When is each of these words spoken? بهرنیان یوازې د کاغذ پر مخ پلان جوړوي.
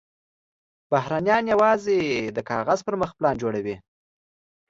بهرنیان 0.91 1.43
یوازې 1.53 1.97
د 2.35 2.37
کاغذ 2.49 2.79
پر 2.85 2.93
مخ 3.01 3.11
پلان 3.17 3.35
جوړوي. 3.43 3.75